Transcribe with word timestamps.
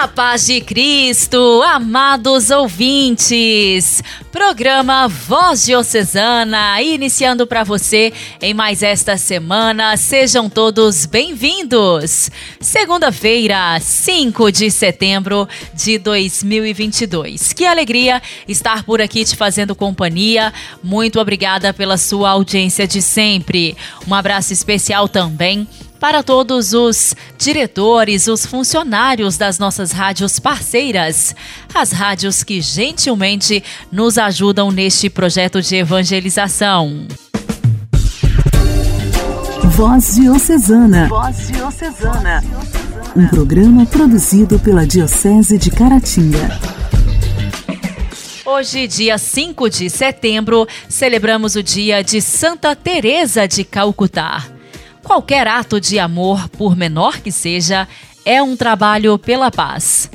A 0.00 0.08
paz 0.08 0.46
de 0.46 0.62
Cristo, 0.62 1.62
amados 1.62 2.48
ouvintes. 2.48 4.02
Programa 4.32 5.06
Voz 5.06 5.66
Diocesana, 5.66 6.80
iniciando 6.80 7.46
para 7.46 7.64
você 7.64 8.10
em 8.40 8.54
mais 8.54 8.82
esta 8.82 9.18
semana. 9.18 9.98
Sejam 9.98 10.48
todos 10.48 11.04
bem-vindos. 11.04 12.30
Segunda-feira, 12.58 13.78
5 13.78 14.50
de 14.50 14.70
setembro 14.70 15.46
de 15.74 15.98
2022. 15.98 17.52
Que 17.52 17.66
alegria 17.66 18.22
estar 18.48 18.84
por 18.84 19.02
aqui 19.02 19.22
te 19.22 19.36
fazendo 19.36 19.76
companhia. 19.76 20.50
Muito 20.82 21.20
obrigada 21.20 21.74
pela 21.74 21.98
sua 21.98 22.30
audiência 22.30 22.88
de 22.88 23.02
sempre. 23.02 23.76
Um 24.08 24.14
abraço 24.14 24.50
especial 24.50 25.06
também 25.10 25.68
para 26.00 26.22
todos 26.22 26.72
os 26.72 27.14
diretores, 27.38 28.26
os 28.26 28.46
funcionários 28.46 29.36
das 29.36 29.58
nossas 29.58 29.92
rádios 29.92 30.40
parceiras, 30.40 31.36
as 31.74 31.92
rádios 31.92 32.42
que 32.42 32.62
gentilmente 32.62 33.62
nos 33.92 34.16
ajudam 34.16 34.70
neste 34.70 35.10
projeto 35.10 35.60
de 35.60 35.76
evangelização. 35.76 37.06
Voz 39.62 40.14
Diocesana. 40.16 41.06
Voz 41.08 41.48
Diocesana. 41.48 42.42
Um 43.14 43.26
programa 43.28 43.84
produzido 43.84 44.58
pela 44.58 44.86
Diocese 44.86 45.58
de 45.58 45.70
Caratinga. 45.70 46.58
Hoje, 48.46 48.86
dia 48.88 49.18
5 49.18 49.68
de 49.68 49.90
setembro, 49.90 50.66
celebramos 50.88 51.56
o 51.56 51.62
dia 51.62 52.02
de 52.02 52.20
Santa 52.20 52.74
Teresa 52.74 53.46
de 53.46 53.64
Calcutá. 53.64 54.59
Qualquer 55.02 55.48
ato 55.48 55.80
de 55.80 55.98
amor, 55.98 56.48
por 56.50 56.76
menor 56.76 57.18
que 57.18 57.32
seja, 57.32 57.88
é 58.24 58.42
um 58.42 58.56
trabalho 58.56 59.18
pela 59.18 59.50
paz. 59.50 60.10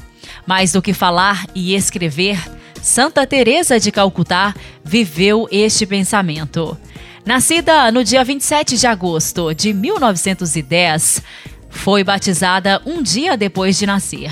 Mais 0.45 0.72
do 0.72 0.81
que 0.81 0.94
falar 0.94 1.45
e 1.55 1.75
escrever, 1.75 2.39
Santa 2.81 3.25
Teresa 3.25 3.80
de 3.80 3.92
Calcutá 3.92 4.53
viveu 4.83 5.47
este 5.52 5.86
pensamento. 5.86 6.77
Nascida 7.25 7.92
no 7.92 8.03
dia 8.03 8.23
27 8.23 8.77
de 8.77 8.86
agosto 8.86 9.53
de 9.53 9.73
1910, 9.73 11.23
foi 11.70 12.03
batizada 12.03 12.81
um 12.86 13.02
dia 13.02 13.36
depois 13.36 13.77
de 13.77 13.88
nascer. 13.88 14.31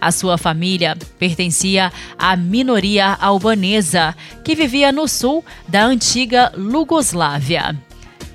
A 0.00 0.12
sua 0.12 0.38
família 0.38 0.96
pertencia 1.18 1.92
à 2.16 2.36
minoria 2.36 3.18
albanesa 3.20 4.16
que 4.42 4.54
vivia 4.54 4.90
no 4.92 5.06
sul 5.06 5.44
da 5.68 5.84
antiga 5.84 6.52
Lugoslávia. 6.56 7.76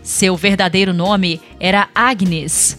Seu 0.05 0.37
verdadeiro 0.37 0.93
nome 0.93 1.41
era 1.59 1.89
Agnes. 1.95 2.77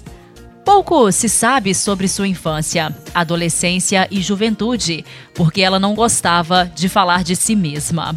Pouco 0.64 1.10
se 1.10 1.28
sabe 1.28 1.74
sobre 1.74 2.06
sua 2.06 2.28
infância, 2.28 2.94
adolescência 3.12 4.06
e 4.12 4.22
juventude, 4.22 5.04
porque 5.34 5.60
ela 5.60 5.80
não 5.80 5.96
gostava 5.96 6.70
de 6.72 6.88
falar 6.88 7.24
de 7.24 7.34
si 7.34 7.56
mesma. 7.56 8.14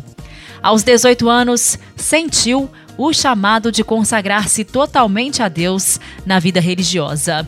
Aos 0.61 0.83
18 0.83 1.27
anos, 1.27 1.79
sentiu 1.95 2.69
o 2.99 3.11
chamado 3.11 3.71
de 3.71 3.83
consagrar-se 3.83 4.63
totalmente 4.63 5.41
a 5.41 5.49
Deus 5.49 5.99
na 6.23 6.37
vida 6.37 6.59
religiosa. 6.59 7.47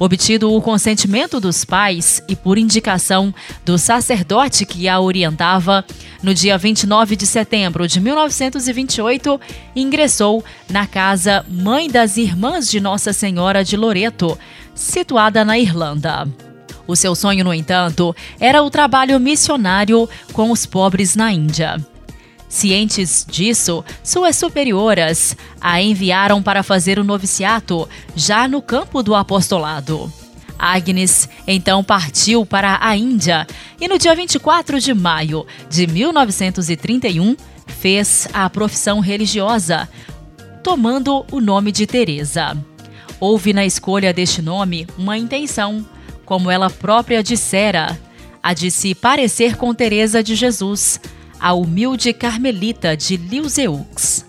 Obtido 0.00 0.50
o 0.50 0.62
consentimento 0.62 1.38
dos 1.38 1.62
pais 1.62 2.22
e 2.26 2.34
por 2.34 2.56
indicação 2.56 3.34
do 3.66 3.76
sacerdote 3.76 4.64
que 4.64 4.88
a 4.88 4.98
orientava, 4.98 5.84
no 6.22 6.32
dia 6.32 6.56
29 6.56 7.14
de 7.16 7.26
setembro 7.26 7.86
de 7.86 8.00
1928, 8.00 9.38
ingressou 9.76 10.42
na 10.70 10.86
casa 10.86 11.44
Mãe 11.46 11.90
das 11.90 12.16
Irmãs 12.16 12.70
de 12.70 12.80
Nossa 12.80 13.12
Senhora 13.12 13.62
de 13.62 13.76
Loreto, 13.76 14.38
situada 14.74 15.44
na 15.44 15.58
Irlanda. 15.58 16.26
O 16.86 16.96
seu 16.96 17.14
sonho, 17.14 17.44
no 17.44 17.52
entanto, 17.52 18.16
era 18.40 18.62
o 18.62 18.70
trabalho 18.70 19.20
missionário 19.20 20.08
com 20.32 20.50
os 20.50 20.64
pobres 20.64 21.14
na 21.14 21.30
Índia. 21.30 21.76
Cientes 22.50 23.24
disso, 23.30 23.84
suas 24.02 24.34
superioras 24.34 25.36
a 25.60 25.80
enviaram 25.80 26.42
para 26.42 26.64
fazer 26.64 26.98
o 26.98 27.04
noviciato 27.04 27.88
já 28.16 28.48
no 28.48 28.60
campo 28.60 29.04
do 29.04 29.14
apostolado. 29.14 30.12
Agnes 30.58 31.28
então 31.46 31.84
partiu 31.84 32.44
para 32.44 32.76
a 32.82 32.96
Índia 32.96 33.46
e 33.80 33.86
no 33.86 33.96
dia 33.96 34.16
24 34.16 34.80
de 34.80 34.92
maio 34.92 35.46
de 35.70 35.86
1931 35.86 37.36
fez 37.68 38.26
a 38.32 38.50
profissão 38.50 38.98
religiosa, 38.98 39.88
tomando 40.60 41.24
o 41.30 41.40
nome 41.40 41.70
de 41.70 41.86
Teresa. 41.86 42.56
Houve 43.20 43.52
na 43.52 43.64
escolha 43.64 44.12
deste 44.12 44.42
nome 44.42 44.88
uma 44.98 45.16
intenção, 45.16 45.86
como 46.24 46.50
ela 46.50 46.68
própria 46.68 47.22
dissera, 47.22 47.96
a 48.42 48.52
de 48.52 48.72
se 48.72 48.92
parecer 48.92 49.56
com 49.56 49.72
Teresa 49.72 50.20
de 50.20 50.34
Jesus 50.34 51.00
a 51.40 51.54
humilde 51.54 52.12
carmelita 52.12 52.96
de 52.96 53.16
Liuseux. 53.16 54.24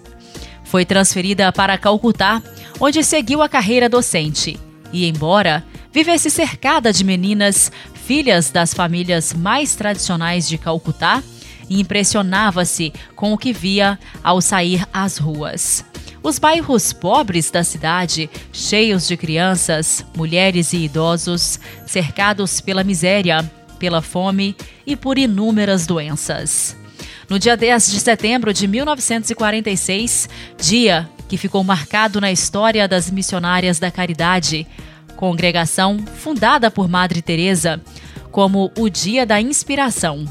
Foi 0.63 0.85
transferida 0.85 1.51
para 1.51 1.77
Calcutá, 1.77 2.41
onde 2.79 3.03
seguiu 3.03 3.41
a 3.41 3.49
carreira 3.49 3.89
docente. 3.89 4.57
E, 4.93 5.05
embora 5.05 5.65
vivesse 5.91 6.29
cercada 6.29 6.93
de 6.93 7.03
meninas, 7.03 7.71
filhas 8.05 8.49
das 8.49 8.73
famílias 8.73 9.33
mais 9.33 9.75
tradicionais 9.75 10.47
de 10.47 10.57
Calcutá, 10.57 11.21
impressionava-se 11.69 12.93
com 13.15 13.33
o 13.33 13.37
que 13.37 13.53
via 13.53 13.99
ao 14.23 14.41
sair 14.41 14.85
às 14.93 15.17
ruas. 15.17 15.85
Os 16.23 16.37
bairros 16.37 16.93
pobres 16.93 17.49
da 17.49 17.63
cidade, 17.63 18.29
cheios 18.53 19.07
de 19.07 19.17
crianças, 19.17 20.05
mulheres 20.15 20.71
e 20.71 20.77
idosos, 20.77 21.59
cercados 21.87 22.61
pela 22.61 22.83
miséria, 22.83 23.49
pela 23.79 24.01
fome 24.01 24.55
e 24.85 24.95
por 24.95 25.17
inúmeras 25.17 25.87
doenças. 25.87 26.80
No 27.31 27.39
dia 27.39 27.55
10 27.55 27.91
de 27.91 27.99
setembro 28.01 28.53
de 28.53 28.67
1946, 28.67 30.27
dia 30.59 31.09
que 31.29 31.37
ficou 31.37 31.63
marcado 31.63 32.19
na 32.19 32.29
história 32.29 32.89
das 32.89 33.09
missionárias 33.09 33.79
da 33.79 33.89
caridade, 33.89 34.67
congregação 35.15 35.97
fundada 36.17 36.69
por 36.69 36.89
Madre 36.89 37.21
Teresa 37.21 37.81
como 38.31 38.69
o 38.77 38.89
Dia 38.89 39.25
da 39.25 39.39
Inspiração. 39.39 40.25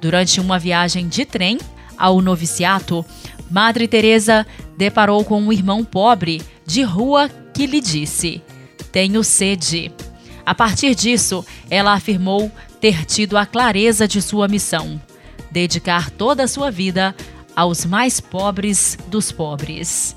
Durante 0.00 0.40
uma 0.40 0.56
viagem 0.56 1.08
de 1.08 1.24
trem 1.24 1.58
ao 1.98 2.22
noviciato, 2.22 3.04
Madre 3.50 3.88
Teresa 3.88 4.46
deparou 4.78 5.24
com 5.24 5.42
um 5.42 5.52
irmão 5.52 5.84
pobre 5.84 6.40
de 6.64 6.82
rua 6.84 7.28
que 7.52 7.66
lhe 7.66 7.80
disse: 7.80 8.40
"Tenho 8.92 9.24
sede". 9.24 9.90
A 10.46 10.54
partir 10.54 10.94
disso, 10.94 11.44
ela 11.68 11.94
afirmou 11.94 12.48
ter 12.80 13.04
tido 13.04 13.36
a 13.36 13.44
clareza 13.44 14.06
de 14.06 14.22
sua 14.22 14.46
missão 14.46 15.00
dedicar 15.54 16.10
toda 16.10 16.42
a 16.42 16.48
sua 16.48 16.68
vida 16.68 17.14
aos 17.54 17.86
mais 17.86 18.20
pobres 18.20 18.98
dos 19.06 19.30
pobres. 19.30 20.16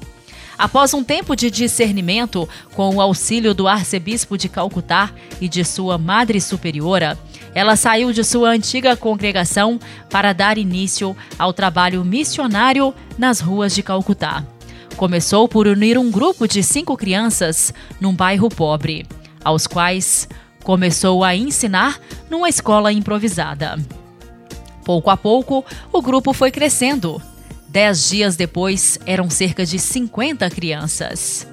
Após 0.57 0.91
um 0.95 1.03
tempo 1.03 1.35
de 1.35 1.51
discernimento, 1.51 2.49
com 2.73 2.95
o 2.95 2.99
auxílio 2.99 3.53
do 3.53 3.67
arcebispo 3.67 4.35
de 4.35 4.49
Calcutá 4.49 5.11
e 5.39 5.47
de 5.47 5.63
sua 5.63 5.99
madre 5.99 6.41
superiora, 6.41 7.15
ela 7.53 7.75
saiu 7.75 8.11
de 8.11 8.23
sua 8.23 8.49
antiga 8.49 8.97
congregação 8.97 9.79
para 10.09 10.33
dar 10.33 10.57
início 10.57 11.15
ao 11.37 11.53
trabalho 11.53 12.03
missionário 12.03 12.91
nas 13.19 13.39
ruas 13.39 13.75
de 13.75 13.83
Calcutá. 13.83 14.43
Começou 14.95 15.47
por 15.47 15.67
unir 15.67 15.99
um 15.99 16.09
grupo 16.09 16.47
de 16.47 16.63
cinco 16.63 16.97
crianças 16.97 17.71
num 18.01 18.15
bairro 18.15 18.49
pobre, 18.49 19.05
aos 19.43 19.67
quais 19.67 20.27
começou 20.63 21.23
a 21.23 21.35
ensinar 21.35 21.99
numa 22.31 22.49
escola 22.49 22.91
improvisada. 22.91 23.77
Pouco 24.87 25.09
a 25.09 25.17
pouco, 25.17 25.65
o 25.91 26.01
grupo 26.01 26.31
foi 26.31 26.49
crescendo. 26.49 27.21
Dez 27.67 28.07
dias 28.07 28.37
depois, 28.37 28.97
eram 29.05 29.29
cerca 29.29 29.65
de 29.65 29.77
50 29.77 30.49
crianças. 30.49 31.45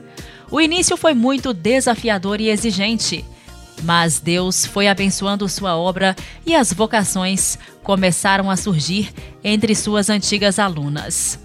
O 0.53 0.61
início 0.61 0.97
foi 0.97 1.15
muito 1.15 1.53
desafiador 1.53 2.41
e 2.41 2.49
exigente, 2.49 3.25
mas 3.83 4.21
Deus 4.21 4.65
foi 4.65 4.87
abençoando 4.87 5.49
sua 5.49 5.77
obra 5.77 6.15
e 6.47 6.55
as 6.55 6.73
vocações 6.73 7.59
começaram 7.83 8.49
a 8.49 8.57
surgir 8.57 9.13
entre 9.43 9.75
suas 9.75 10.09
antigas 10.09 10.61
alunas. 10.61 11.37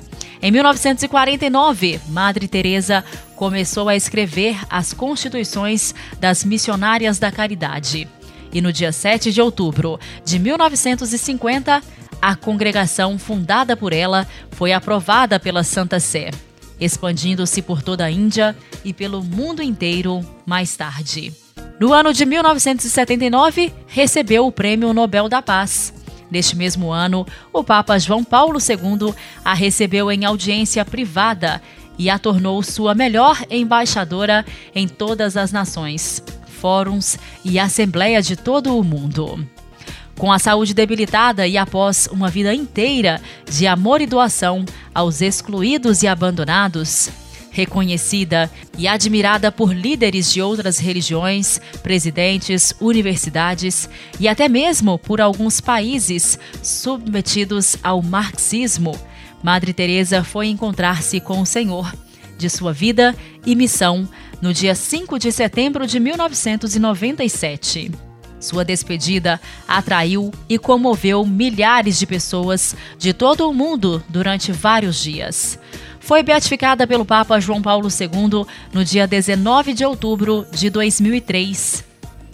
Em 0.43 0.51
1949, 0.51 1.99
Madre 2.09 2.47
Teresa 2.47 3.03
começou 3.35 3.89
a 3.89 3.95
escrever 3.95 4.59
as 4.69 4.93
constituições 4.93 5.95
das 6.19 6.43
missionárias 6.43 7.17
da 7.17 7.31
caridade 7.31 8.07
e 8.51 8.61
no 8.61 8.71
dia 8.71 8.91
7 8.91 9.31
de 9.31 9.41
outubro 9.41 9.99
de 10.25 10.39
1950, 10.39 11.81
a 12.21 12.35
congregação 12.35 13.17
fundada 13.17 13.77
por 13.77 13.93
ela 13.93 14.27
foi 14.51 14.73
aprovada 14.73 15.39
pela 15.39 15.63
Santa 15.63 15.99
Sé, 15.99 16.31
expandindo-se 16.79 17.61
por 17.61 17.81
toda 17.81 18.05
a 18.05 18.11
Índia 18.11 18.55
e 18.83 18.93
pelo 18.93 19.23
mundo 19.23 19.61
inteiro 19.61 20.21
mais 20.45 20.75
tarde. 20.75 21.33
No 21.79 21.93
ano 21.93 22.13
de 22.13 22.25
1979, 22.25 23.73
recebeu 23.87 24.45
o 24.45 24.51
Prêmio 24.51 24.93
Nobel 24.93 25.29
da 25.29 25.41
Paz. 25.41 25.93
Neste 26.29 26.55
mesmo 26.55 26.91
ano, 26.91 27.25
o 27.53 27.63
Papa 27.63 27.97
João 27.97 28.23
Paulo 28.23 28.59
II 28.59 29.13
a 29.43 29.53
recebeu 29.53 30.11
em 30.11 30.25
audiência 30.25 30.83
privada 30.83 31.61
e 31.97 32.09
a 32.09 32.19
tornou 32.19 32.61
sua 32.63 32.93
melhor 32.93 33.41
embaixadora 33.49 34.45
em 34.75 34.87
todas 34.87 35.35
as 35.35 35.51
nações, 35.51 36.23
fóruns 36.59 37.17
e 37.43 37.57
assembleias 37.57 38.27
de 38.27 38.35
todo 38.35 38.77
o 38.77 38.83
mundo. 38.83 39.47
Com 40.17 40.31
a 40.31 40.37
saúde 40.37 40.73
debilitada 40.73 41.47
e 41.47 41.57
após 41.57 42.07
uma 42.11 42.29
vida 42.29 42.53
inteira 42.53 43.21
de 43.49 43.65
amor 43.65 44.01
e 44.01 44.05
doação 44.05 44.65
aos 44.93 45.21
excluídos 45.21 46.03
e 46.03 46.07
abandonados, 46.07 47.09
reconhecida 47.51 48.51
e 48.77 48.87
admirada 48.87 49.51
por 49.51 49.73
líderes 49.73 50.31
de 50.31 50.41
outras 50.41 50.77
religiões, 50.77 51.61
presidentes, 51.81 52.73
universidades 52.81 53.89
e 54.19 54.27
até 54.27 54.49
mesmo 54.49 54.99
por 54.99 55.21
alguns 55.21 55.61
países 55.61 56.37
submetidos 56.61 57.77
ao 57.81 58.01
marxismo, 58.01 58.93
Madre 59.41 59.73
Teresa 59.73 60.23
foi 60.23 60.47
encontrar-se 60.47 61.19
com 61.19 61.41
o 61.41 61.45
Senhor 61.45 61.93
de 62.37 62.49
sua 62.49 62.73
vida 62.73 63.15
e 63.45 63.55
missão 63.55 64.07
no 64.41 64.53
dia 64.53 64.75
5 64.75 65.17
de 65.19 65.31
setembro 65.31 65.85
de 65.87 65.99
1997. 65.99 67.91
Sua 68.39 68.63
despedida 68.63 69.39
atraiu 69.67 70.31
e 70.47 70.57
comoveu 70.57 71.25
milhares 71.25 71.99
de 71.99 72.05
pessoas 72.05 72.75
de 72.97 73.13
todo 73.13 73.49
o 73.49 73.53
mundo 73.53 74.03
durante 74.09 74.51
vários 74.51 75.01
dias 75.03 75.59
foi 76.09 76.23
beatificada 76.23 76.87
pelo 76.87 77.05
Papa 77.05 77.39
João 77.39 77.61
Paulo 77.61 77.87
II 77.87 78.43
no 78.73 78.83
dia 78.83 79.05
19 79.05 79.75
de 79.75 79.85
outubro 79.85 80.43
de 80.51 80.67
2003, 80.69 81.85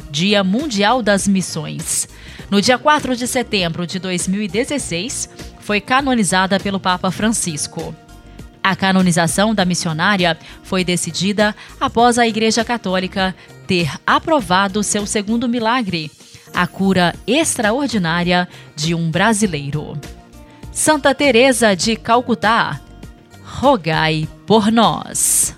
Dia 0.09 0.45
Mundial 0.45 1.01
das 1.01 1.27
Missões. 1.27 2.07
No 2.49 2.61
dia 2.61 2.77
4 2.77 3.17
de 3.17 3.27
setembro 3.27 3.85
de 3.85 3.99
2016, 3.99 5.29
foi 5.59 5.81
canonizada 5.81 6.57
pelo 6.57 6.79
Papa 6.79 7.11
Francisco. 7.11 7.93
A 8.65 8.75
canonização 8.75 9.53
da 9.53 9.63
missionária 9.63 10.35
foi 10.63 10.83
decidida 10.83 11.56
após 11.79 12.17
a 12.17 12.27
Igreja 12.27 12.65
Católica 12.65 13.35
ter 13.67 13.91
aprovado 14.07 14.81
seu 14.81 15.06
segundo 15.06 15.47
milagre, 15.47 16.09
a 16.51 16.65
cura 16.65 17.13
extraordinária 17.27 18.47
de 18.75 18.95
um 18.95 19.12
brasileiro. 19.12 19.95
Santa 20.71 21.13
Teresa 21.13 21.75
de 21.75 21.95
Calcutá 21.95 22.81
rogai 23.44 24.27
por 24.47 24.71
nós. 24.71 25.56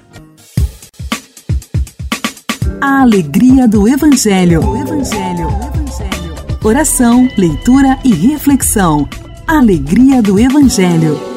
A 2.81 3.04
alegria 3.04 3.69
do 3.69 3.88
Evangelho. 3.88 4.59
Evangelho. 4.81 5.48
Evangelho. 5.48 6.36
Oração, 6.62 7.30
leitura 7.38 7.98
e 8.04 8.13
reflexão. 8.13 9.07
Alegria 9.48 10.21
do 10.21 10.38
Evangelho. 10.38 11.37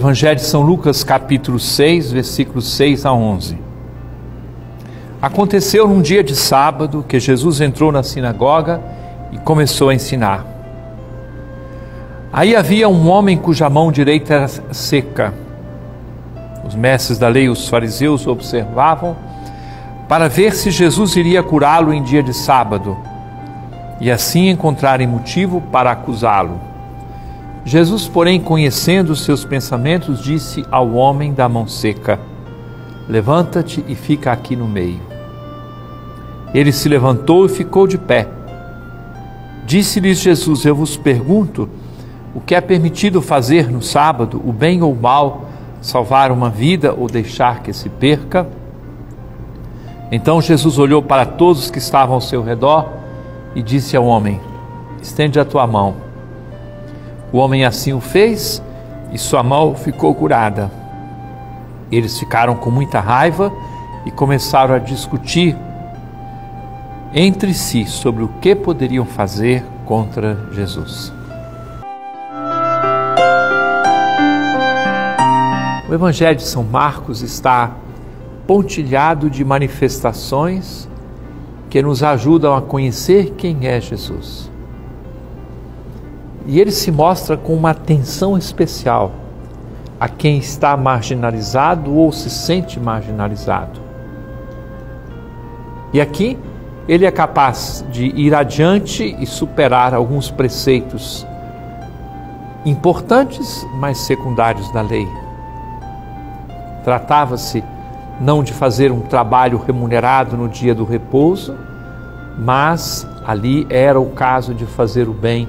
Evangelho 0.00 0.36
de 0.36 0.46
São 0.46 0.62
Lucas, 0.62 1.04
capítulo 1.04 1.58
6, 1.58 2.12
versículos 2.12 2.72
6 2.72 3.04
a 3.04 3.12
11. 3.12 3.58
Aconteceu 5.20 5.86
num 5.86 6.00
dia 6.00 6.24
de 6.24 6.34
sábado 6.34 7.04
que 7.06 7.20
Jesus 7.20 7.60
entrou 7.60 7.92
na 7.92 8.02
sinagoga 8.02 8.80
e 9.30 9.36
começou 9.36 9.90
a 9.90 9.94
ensinar. 9.94 10.46
Aí 12.32 12.56
havia 12.56 12.88
um 12.88 13.10
homem 13.10 13.36
cuja 13.36 13.68
mão 13.68 13.92
direita 13.92 14.32
era 14.32 14.48
seca. 14.72 15.34
Os 16.66 16.74
mestres 16.74 17.18
da 17.18 17.28
lei, 17.28 17.50
os 17.50 17.68
fariseus, 17.68 18.26
observavam 18.26 19.14
para 20.08 20.30
ver 20.30 20.54
se 20.54 20.70
Jesus 20.70 21.14
iria 21.14 21.42
curá-lo 21.42 21.92
em 21.92 22.02
dia 22.02 22.22
de 22.22 22.32
sábado 22.32 22.96
e 24.00 24.10
assim 24.10 24.48
encontrarem 24.48 25.06
motivo 25.06 25.60
para 25.60 25.90
acusá-lo. 25.90 26.69
Jesus, 27.64 28.08
porém, 28.08 28.40
conhecendo 28.40 29.10
os 29.10 29.22
seus 29.22 29.44
pensamentos, 29.44 30.22
disse 30.22 30.64
ao 30.70 30.92
homem 30.92 31.32
da 31.32 31.48
mão 31.48 31.66
seca: 31.66 32.18
Levanta-te 33.08 33.84
e 33.86 33.94
fica 33.94 34.32
aqui 34.32 34.56
no 34.56 34.66
meio. 34.66 35.00
Ele 36.54 36.72
se 36.72 36.88
levantou 36.88 37.46
e 37.46 37.48
ficou 37.48 37.86
de 37.86 37.98
pé. 37.98 38.28
Disse-lhes 39.66 40.18
Jesus: 40.18 40.64
Eu 40.64 40.74
vos 40.74 40.96
pergunto, 40.96 41.68
o 42.34 42.40
que 42.40 42.54
é 42.54 42.60
permitido 42.60 43.20
fazer 43.20 43.70
no 43.70 43.82
sábado, 43.82 44.40
o 44.44 44.52
bem 44.52 44.82
ou 44.82 44.92
o 44.92 45.00
mal, 45.00 45.46
salvar 45.80 46.32
uma 46.32 46.48
vida 46.48 46.94
ou 46.96 47.08
deixar 47.08 47.62
que 47.62 47.72
se 47.72 47.88
perca? 47.88 48.46
Então 50.10 50.40
Jesus 50.40 50.78
olhou 50.78 51.02
para 51.02 51.24
todos 51.24 51.64
os 51.64 51.70
que 51.70 51.78
estavam 51.78 52.14
ao 52.14 52.20
seu 52.20 52.42
redor 52.42 52.88
e 53.54 53.62
disse 53.62 53.96
ao 53.96 54.04
homem: 54.04 54.40
Estende 55.00 55.38
a 55.38 55.44
tua 55.44 55.66
mão. 55.66 56.09
O 57.32 57.38
homem 57.38 57.64
assim 57.64 57.92
o 57.92 58.00
fez 58.00 58.62
e 59.12 59.18
sua 59.18 59.42
mão 59.42 59.74
ficou 59.74 60.14
curada. 60.14 60.70
Eles 61.90 62.18
ficaram 62.18 62.56
com 62.56 62.70
muita 62.70 63.00
raiva 63.00 63.52
e 64.04 64.10
começaram 64.10 64.74
a 64.74 64.78
discutir 64.78 65.56
entre 67.12 67.52
si 67.54 67.86
sobre 67.86 68.22
o 68.22 68.28
que 68.40 68.54
poderiam 68.54 69.04
fazer 69.04 69.64
contra 69.84 70.38
Jesus. 70.52 71.12
O 75.88 75.94
Evangelho 75.94 76.36
de 76.36 76.44
São 76.44 76.62
Marcos 76.62 77.20
está 77.20 77.72
pontilhado 78.46 79.28
de 79.28 79.44
manifestações 79.44 80.88
que 81.68 81.82
nos 81.82 82.02
ajudam 82.02 82.54
a 82.54 82.62
conhecer 82.62 83.34
quem 83.36 83.66
é 83.66 83.80
Jesus. 83.80 84.50
E 86.46 86.60
ele 86.60 86.70
se 86.70 86.90
mostra 86.90 87.36
com 87.36 87.54
uma 87.54 87.70
atenção 87.70 88.36
especial 88.36 89.12
a 89.98 90.08
quem 90.08 90.38
está 90.38 90.76
marginalizado 90.76 91.94
ou 91.94 92.10
se 92.10 92.30
sente 92.30 92.80
marginalizado. 92.80 93.80
E 95.92 96.00
aqui 96.00 96.38
ele 96.88 97.04
é 97.04 97.10
capaz 97.10 97.84
de 97.90 98.06
ir 98.06 98.34
adiante 98.34 99.16
e 99.18 99.26
superar 99.26 99.92
alguns 99.92 100.30
preceitos 100.30 101.26
importantes, 102.64 103.66
mas 103.74 103.98
secundários 103.98 104.72
da 104.72 104.80
lei. 104.80 105.06
Tratava-se 106.82 107.62
não 108.20 108.42
de 108.42 108.52
fazer 108.52 108.92
um 108.92 109.00
trabalho 109.00 109.58
remunerado 109.58 110.36
no 110.36 110.48
dia 110.48 110.74
do 110.74 110.84
repouso, 110.84 111.56
mas 112.38 113.06
ali 113.26 113.66
era 113.68 114.00
o 114.00 114.10
caso 114.10 114.54
de 114.54 114.66
fazer 114.66 115.08
o 115.08 115.12
bem 115.12 115.48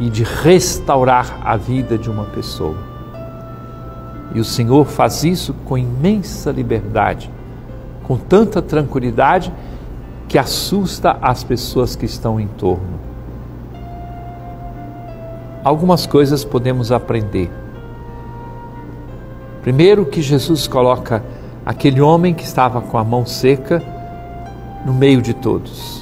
e 0.00 0.08
de 0.08 0.24
restaurar 0.24 1.40
a 1.44 1.56
vida 1.58 1.98
de 1.98 2.10
uma 2.10 2.24
pessoa. 2.24 2.76
E 4.34 4.40
o 4.40 4.44
Senhor 4.44 4.86
faz 4.86 5.22
isso 5.22 5.52
com 5.66 5.76
imensa 5.76 6.50
liberdade, 6.50 7.30
com 8.04 8.16
tanta 8.16 8.62
tranquilidade 8.62 9.52
que 10.26 10.38
assusta 10.38 11.18
as 11.20 11.44
pessoas 11.44 11.94
que 11.94 12.06
estão 12.06 12.40
em 12.40 12.46
torno. 12.46 12.98
Algumas 15.62 16.06
coisas 16.06 16.44
podemos 16.44 16.90
aprender. 16.90 17.50
Primeiro, 19.60 20.06
que 20.06 20.22
Jesus 20.22 20.66
coloca 20.66 21.22
aquele 21.66 22.00
homem 22.00 22.32
que 22.32 22.44
estava 22.44 22.80
com 22.80 22.96
a 22.96 23.04
mão 23.04 23.26
seca 23.26 23.82
no 24.86 24.94
meio 24.94 25.20
de 25.20 25.34
todos. 25.34 25.99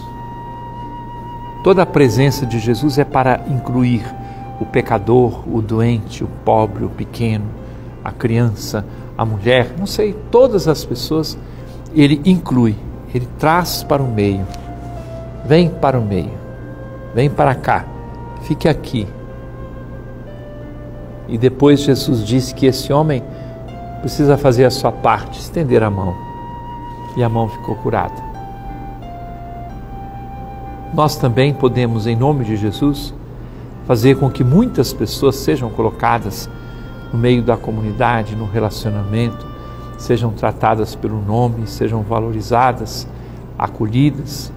Toda 1.69 1.83
a 1.83 1.87
presença 1.87 2.47
de 2.47 2.59
Jesus 2.59 2.97
é 2.97 3.05
para 3.05 3.43
incluir 3.47 4.03
o 4.59 4.65
pecador, 4.65 5.47
o 5.47 5.61
doente, 5.61 6.25
o 6.25 6.27
pobre, 6.43 6.83
o 6.83 6.89
pequeno, 6.89 7.45
a 8.03 8.11
criança, 8.11 8.87
a 9.19 9.23
mulher, 9.23 9.75
não 9.79 9.87
sei, 9.87 10.17
todas 10.31 10.67
as 10.67 10.83
pessoas, 10.83 11.37
ele 11.95 12.23
inclui, 12.25 12.75
ele 13.15 13.29
traz 13.39 13.83
para 13.83 14.03
o 14.03 14.11
meio. 14.11 14.47
Vem 15.45 15.69
para 15.69 16.01
o 16.01 16.03
meio, 16.03 16.33
vem 17.15 17.29
para 17.29 17.55
cá, 17.55 17.85
fique 18.45 18.67
aqui. 18.67 19.07
E 21.29 21.37
depois 21.37 21.81
Jesus 21.81 22.25
disse 22.25 22.55
que 22.55 22.65
esse 22.65 22.91
homem 22.95 23.23
precisa 24.01 24.39
fazer 24.39 24.65
a 24.65 24.71
sua 24.71 24.91
parte, 24.91 25.39
estender 25.39 25.83
a 25.83 25.91
mão. 25.91 26.17
E 27.15 27.23
a 27.23 27.29
mão 27.29 27.47
ficou 27.47 27.75
curada 27.75 28.28
nós 30.95 31.17
também 31.17 31.53
podemos, 31.53 32.07
em 32.07 32.17
nome 32.17 32.45
de 32.45 32.57
Jesus, 32.57 33.15
fazer 33.87 34.17
com 34.17 34.31
que 34.31 34.45
muitas 34.45 34.93
pessoas 34.93 35.37
sejam 35.37 35.71
colocadas 35.71 36.49
no 37.13 37.19
meio 37.19 37.43
da 37.43 37.57
comunidade, 37.57 38.37
no 38.37 38.47
relacionamento, 38.47 39.47
sejam 39.97 40.31
tratadas 40.31 40.95
pelo 40.95 41.21
nome, 41.21 41.67
sejam 41.67 42.03
valorizadas, 42.03 43.07
acolhidas, 43.59 44.53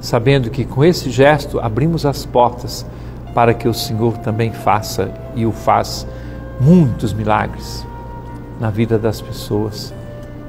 sabendo 0.00 0.50
que 0.50 0.64
com 0.64 0.84
esse 0.84 1.10
gesto 1.10 1.60
abrimos 1.60 2.04
as 2.04 2.24
portas 2.24 2.86
para 3.34 3.54
que 3.54 3.68
o 3.68 3.74
Senhor 3.74 4.18
também 4.18 4.52
faça 4.52 5.12
e 5.34 5.46
o 5.46 5.52
faz 5.52 6.06
muitos 6.60 7.12
milagres 7.12 7.86
na 8.58 8.70
vida 8.70 8.98
das 8.98 9.20
pessoas, 9.20 9.94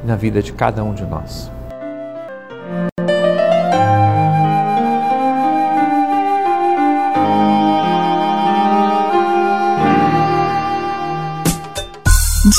na 0.03 0.15
vida 0.15 0.41
de 0.41 0.53
cada 0.53 0.83
um 0.83 0.93
de 0.93 1.05
nós. 1.05 1.58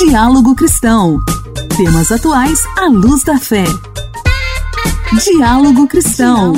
Diálogo 0.03 0.55
Cristão. 0.55 1.19
Temas 1.77 2.11
atuais 2.11 2.59
à 2.75 2.87
luz 2.87 3.23
da 3.23 3.37
fé. 3.37 3.63
Diálogo 5.23 5.87
Cristão. 5.87 6.53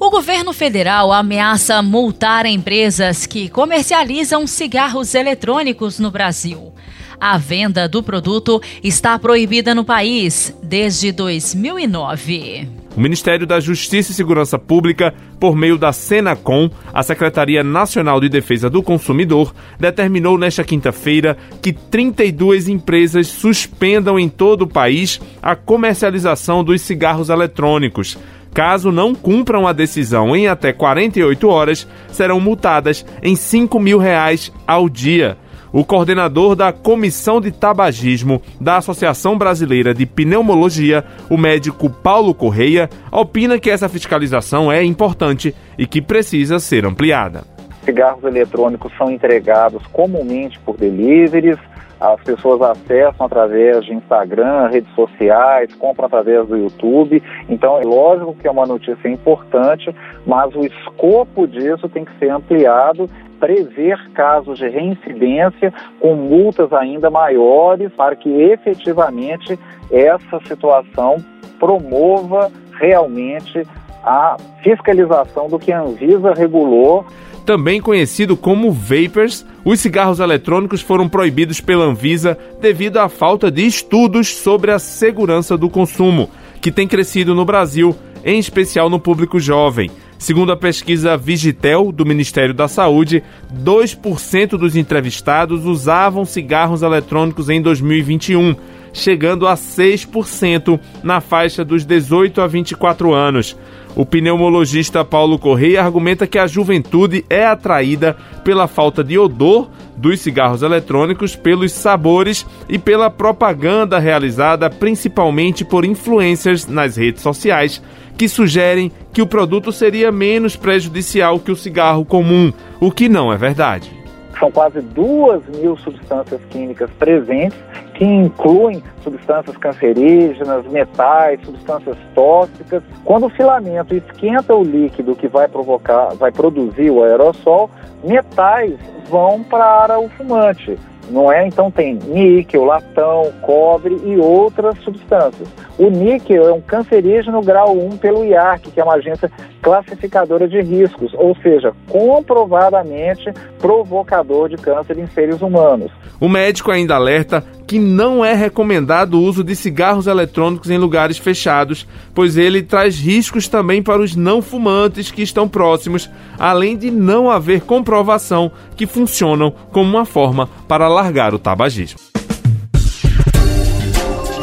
O 0.00 0.10
governo 0.10 0.54
federal 0.54 1.12
ameaça 1.12 1.82
multar 1.82 2.46
empresas 2.46 3.26
que 3.26 3.50
comercializam 3.50 4.46
cigarros 4.46 5.14
eletrônicos 5.14 5.98
no 5.98 6.10
Brasil. 6.10 6.72
A 7.20 7.36
venda 7.36 7.86
do 7.86 8.02
produto 8.02 8.60
está 8.82 9.18
proibida 9.18 9.74
no 9.74 9.84
país 9.84 10.54
desde 10.62 11.12
2009. 11.12 12.75
O 12.96 13.00
Ministério 13.00 13.46
da 13.46 13.60
Justiça 13.60 14.10
e 14.10 14.14
Segurança 14.14 14.58
Pública, 14.58 15.12
por 15.38 15.54
meio 15.54 15.76
da 15.76 15.92
Senacom, 15.92 16.70
a 16.94 17.02
Secretaria 17.02 17.62
Nacional 17.62 18.18
de 18.18 18.30
Defesa 18.30 18.70
do 18.70 18.82
Consumidor, 18.82 19.54
determinou 19.78 20.38
nesta 20.38 20.64
quinta-feira 20.64 21.36
que 21.60 21.74
32 21.74 22.68
empresas 22.68 23.26
suspendam 23.26 24.18
em 24.18 24.30
todo 24.30 24.62
o 24.62 24.66
país 24.66 25.20
a 25.42 25.54
comercialização 25.54 26.64
dos 26.64 26.80
cigarros 26.80 27.28
eletrônicos. 27.28 28.16
Caso 28.54 28.90
não 28.90 29.14
cumpram 29.14 29.68
a 29.68 29.74
decisão 29.74 30.34
em 30.34 30.48
até 30.48 30.72
48 30.72 31.46
horas, 31.46 31.86
serão 32.10 32.40
multadas 32.40 33.04
em 33.22 33.36
5 33.36 33.78
mil 33.78 33.98
reais 33.98 34.50
ao 34.66 34.88
dia. 34.88 35.36
O 35.72 35.84
coordenador 35.84 36.54
da 36.54 36.72
Comissão 36.72 37.40
de 37.40 37.50
Tabagismo 37.50 38.40
da 38.60 38.76
Associação 38.76 39.36
Brasileira 39.36 39.92
de 39.92 40.06
Pneumologia, 40.06 41.04
o 41.28 41.36
médico 41.36 41.90
Paulo 41.90 42.34
Correia, 42.34 42.88
opina 43.10 43.58
que 43.58 43.70
essa 43.70 43.88
fiscalização 43.88 44.70
é 44.70 44.82
importante 44.82 45.54
e 45.76 45.86
que 45.86 46.00
precisa 46.00 46.58
ser 46.58 46.84
ampliada. 46.86 47.44
Cigarros 47.84 48.24
eletrônicos 48.24 48.92
são 48.96 49.10
entregados 49.10 49.82
comumente 49.92 50.58
por 50.60 50.76
deliveries, 50.76 51.58
as 52.00 52.20
pessoas 52.22 52.60
acessam 52.60 53.26
através 53.26 53.84
de 53.84 53.94
Instagram, 53.94 54.68
redes 54.68 54.92
sociais, 54.94 55.74
compram 55.74 56.06
através 56.06 56.46
do 56.46 56.56
YouTube. 56.56 57.22
Então, 57.48 57.78
é 57.78 57.84
lógico 57.84 58.34
que 58.34 58.46
é 58.46 58.50
uma 58.50 58.66
notícia 58.66 59.08
importante, 59.08 59.94
mas 60.26 60.54
o 60.54 60.60
escopo 60.60 61.46
disso 61.46 61.88
tem 61.88 62.04
que 62.04 62.18
ser 62.18 62.30
ampliado 62.30 63.08
prever 63.40 63.98
casos 64.12 64.58
de 64.58 64.68
reincidência 64.68 65.72
com 66.00 66.14
multas 66.14 66.72
ainda 66.72 67.10
maiores 67.10 67.92
para 67.92 68.16
que 68.16 68.30
efetivamente 68.30 69.58
essa 69.90 70.40
situação 70.46 71.16
promova 71.58 72.50
realmente 72.78 73.66
a 74.02 74.36
fiscalização 74.62 75.48
do 75.48 75.58
que 75.58 75.72
a 75.72 75.80
Anvisa 75.80 76.32
regulou. 76.32 77.04
Também 77.46 77.80
conhecido 77.80 78.36
como 78.36 78.72
vapers, 78.72 79.46
os 79.64 79.78
cigarros 79.78 80.18
eletrônicos 80.18 80.80
foram 80.80 81.08
proibidos 81.08 81.60
pela 81.60 81.84
Anvisa 81.84 82.36
devido 82.60 82.96
à 82.96 83.08
falta 83.08 83.52
de 83.52 83.64
estudos 83.64 84.34
sobre 84.34 84.72
a 84.72 84.80
segurança 84.80 85.56
do 85.56 85.70
consumo, 85.70 86.28
que 86.60 86.72
tem 86.72 86.88
crescido 86.88 87.36
no 87.36 87.44
Brasil, 87.44 87.94
em 88.24 88.40
especial 88.40 88.90
no 88.90 88.98
público 88.98 89.38
jovem. 89.38 89.88
Segundo 90.18 90.50
a 90.50 90.56
pesquisa 90.56 91.16
Vigitel, 91.16 91.92
do 91.92 92.04
Ministério 92.04 92.52
da 92.52 92.66
Saúde, 92.66 93.22
2% 93.62 94.58
dos 94.58 94.74
entrevistados 94.74 95.64
usavam 95.64 96.24
cigarros 96.24 96.82
eletrônicos 96.82 97.48
em 97.48 97.62
2021, 97.62 98.56
chegando 98.92 99.46
a 99.46 99.54
6% 99.54 100.80
na 101.00 101.20
faixa 101.20 101.64
dos 101.64 101.84
18 101.84 102.40
a 102.40 102.46
24 102.48 103.14
anos. 103.14 103.56
O 103.96 104.04
pneumologista 104.04 105.02
Paulo 105.02 105.38
Correia 105.38 105.82
argumenta 105.82 106.26
que 106.26 106.38
a 106.38 106.46
juventude 106.46 107.24
é 107.30 107.46
atraída 107.46 108.14
pela 108.44 108.68
falta 108.68 109.02
de 109.02 109.18
odor 109.18 109.70
dos 109.96 110.20
cigarros 110.20 110.60
eletrônicos, 110.60 111.34
pelos 111.34 111.72
sabores 111.72 112.44
e 112.68 112.78
pela 112.78 113.08
propaganda 113.08 113.98
realizada 113.98 114.68
principalmente 114.68 115.64
por 115.64 115.82
influencers 115.86 116.66
nas 116.66 116.96
redes 116.96 117.22
sociais 117.22 117.82
que 118.18 118.28
sugerem 118.28 118.92
que 119.14 119.22
o 119.22 119.26
produto 119.26 119.72
seria 119.72 120.12
menos 120.12 120.56
prejudicial 120.56 121.40
que 121.40 121.50
o 121.50 121.56
cigarro 121.56 122.04
comum, 122.04 122.52
o 122.78 122.90
que 122.92 123.08
não 123.08 123.32
é 123.32 123.38
verdade. 123.38 123.90
São 124.38 124.50
quase 124.50 124.80
duas 124.80 125.42
mil 125.56 125.76
substâncias 125.78 126.40
químicas 126.50 126.90
presentes, 126.98 127.58
que 127.94 128.04
incluem 128.04 128.82
substâncias 129.02 129.56
cancerígenas, 129.56 130.66
metais, 130.66 131.40
substâncias 131.44 131.96
tóxicas. 132.14 132.82
Quando 133.04 133.26
o 133.26 133.30
filamento 133.30 133.94
esquenta 133.94 134.54
o 134.54 134.62
líquido 134.62 135.16
que 135.16 135.28
vai 135.28 135.48
provocar, 135.48 136.14
vai 136.14 136.30
produzir 136.30 136.90
o 136.90 137.02
aerossol, 137.02 137.70
metais 138.04 138.74
vão 139.08 139.42
para 139.42 139.98
o 139.98 140.08
fumante 140.10 140.76
não 141.10 141.30
é? 141.30 141.46
Então 141.46 141.70
tem 141.70 141.94
níquel, 141.94 142.64
latão, 142.64 143.32
cobre 143.42 143.96
e 144.04 144.16
outras 144.16 144.78
substâncias. 144.80 145.48
O 145.78 145.88
níquel 145.88 146.48
é 146.48 146.52
um 146.52 146.60
cancerígeno 146.60 147.40
grau 147.42 147.76
1 147.76 147.96
pelo 147.98 148.24
IARC, 148.24 148.70
que 148.70 148.80
é 148.80 148.84
uma 148.84 148.94
agência 148.94 149.30
classificadora 149.66 150.46
de 150.46 150.60
riscos, 150.60 151.12
ou 151.14 151.36
seja, 151.42 151.72
comprovadamente 151.88 153.24
provocador 153.58 154.48
de 154.48 154.56
câncer 154.56 154.96
em 154.96 155.08
seres 155.08 155.42
humanos. 155.42 155.90
O 156.20 156.28
médico 156.28 156.70
ainda 156.70 156.94
alerta 156.94 157.44
que 157.66 157.76
não 157.76 158.24
é 158.24 158.32
recomendado 158.32 159.14
o 159.14 159.22
uso 159.24 159.42
de 159.42 159.56
cigarros 159.56 160.06
eletrônicos 160.06 160.70
em 160.70 160.78
lugares 160.78 161.18
fechados, 161.18 161.84
pois 162.14 162.36
ele 162.36 162.62
traz 162.62 162.96
riscos 162.96 163.48
também 163.48 163.82
para 163.82 164.00
os 164.00 164.14
não 164.14 164.40
fumantes 164.40 165.10
que 165.10 165.22
estão 165.22 165.48
próximos, 165.48 166.08
além 166.38 166.76
de 166.76 166.88
não 166.92 167.28
haver 167.28 167.62
comprovação 167.62 168.52
que 168.76 168.86
funcionam 168.86 169.52
como 169.72 169.90
uma 169.90 170.04
forma 170.04 170.48
para 170.68 170.86
largar 170.86 171.34
o 171.34 171.40
tabagismo. 171.40 172.15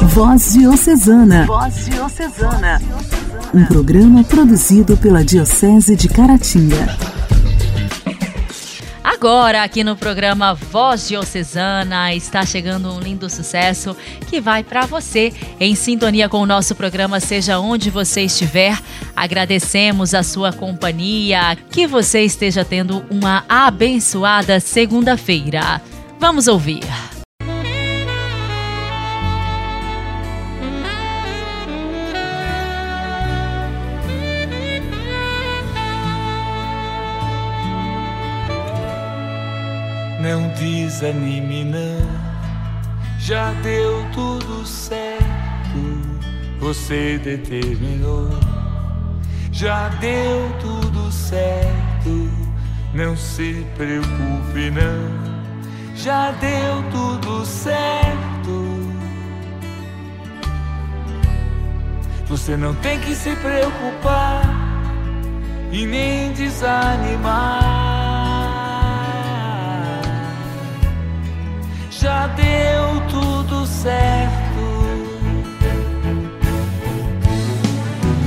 Voz 0.09 0.53
Diocesana. 0.53 1.45
Voz 1.45 1.85
Diocesana. 1.85 2.81
Um 3.53 3.65
programa 3.65 4.23
produzido 4.23 4.97
pela 4.97 5.23
Diocese 5.23 5.95
de 5.95 6.07
Caratinga. 6.07 6.95
Agora, 9.03 9.63
aqui 9.63 9.83
no 9.83 9.95
programa 9.95 10.53
Voz 10.53 11.07
Diocesana, 11.07 12.13
está 12.13 12.45
chegando 12.45 12.91
um 12.91 12.99
lindo 12.99 13.29
sucesso 13.29 13.95
que 14.27 14.41
vai 14.41 14.63
para 14.63 14.85
você 14.85 15.33
em 15.59 15.73
sintonia 15.73 16.27
com 16.27 16.41
o 16.41 16.45
nosso 16.45 16.75
programa, 16.75 17.19
seja 17.19 17.57
onde 17.57 17.89
você 17.89 18.21
estiver. 18.21 18.77
Agradecemos 19.15 20.13
a 20.13 20.21
sua 20.21 20.51
companhia, 20.51 21.57
que 21.71 21.87
você 21.87 22.21
esteja 22.21 22.65
tendo 22.65 23.03
uma 23.09 23.43
abençoada 23.47 24.59
segunda-feira. 24.59 25.81
Vamos 26.19 26.47
ouvir. 26.47 26.83
Desanime, 40.63 41.65
não. 41.65 42.07
Já 43.19 43.51
deu 43.61 44.05
tudo 44.13 44.65
certo. 44.65 45.23
Você 46.59 47.17
determinou. 47.17 48.29
Já 49.51 49.89
deu 49.89 50.49
tudo 50.61 51.11
certo. 51.11 52.29
Não 52.93 53.15
se 53.17 53.65
preocupe, 53.75 54.71
não. 54.71 55.95
Já 55.95 56.31
deu 56.31 56.83
tudo 56.91 57.45
certo. 57.45 58.83
Você 62.27 62.55
não 62.55 62.73
tem 62.75 62.99
que 62.99 63.13
se 63.13 63.35
preocupar 63.35 64.41
e 65.71 65.85
nem 65.85 66.31
desanimar. 66.33 67.82
Já 72.03 72.27
deu 72.27 73.01
tudo 73.09 73.65
certo. 73.65 74.63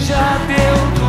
já 0.01 0.39
deu 0.47 0.77
tudo 0.95 1.06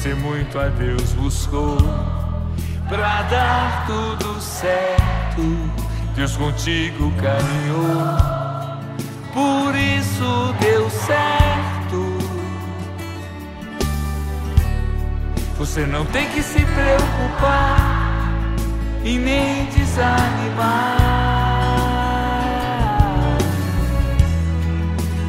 Você 0.00 0.14
muito 0.14 0.58
a 0.58 0.68
Deus 0.68 1.12
buscou 1.12 1.76
pra 2.88 3.20
dar 3.24 3.84
tudo 3.86 4.40
certo. 4.40 5.42
Deus 6.16 6.38
contigo 6.38 7.12
caminhou, 7.20 8.06
por 9.34 9.74
isso 9.76 10.54
deu 10.58 10.88
certo. 10.88 12.18
Você 15.58 15.84
não 15.84 16.06
tem 16.06 16.30
que 16.30 16.42
se 16.42 16.64
preocupar 16.64 18.16
e 19.04 19.18
nem 19.18 19.66
desanimar. 19.66 20.96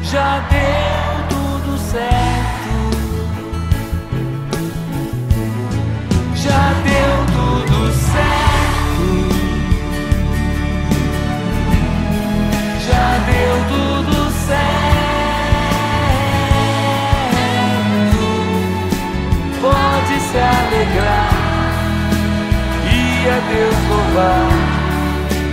já 0.02 0.38
deu 0.48 1.28
tudo 1.28 1.78
certo. 1.90 2.21
Louvar 24.12 24.50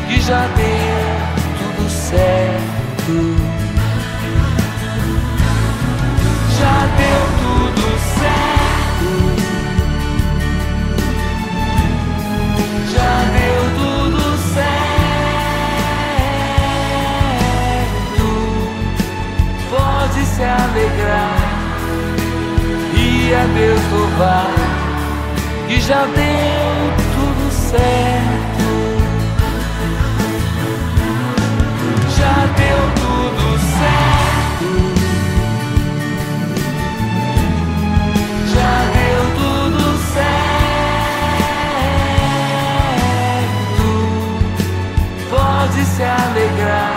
que 0.09 0.19
já 0.19 0.47
deu 0.47 1.05
tudo 1.57 1.89
certo. 1.89 3.59
já 6.59 6.77
deu 6.99 7.23
tudo 7.39 7.87
certo. 8.19 9.11
Já 12.93 13.15
deu 13.37 13.61
tudo 13.79 14.23
certo. 14.53 14.79
Pode 19.69 20.21
se 20.25 20.43
alegrar 20.43 21.39
e 22.93 23.33
a 23.33 23.43
Deus 23.57 23.83
louvar 23.93 24.53
que 25.67 25.79
já 25.79 26.01
deu 26.03 26.91
tudo 27.15 27.51
certo. 27.51 28.18
Se 45.99 46.03
alegrar 46.03 46.95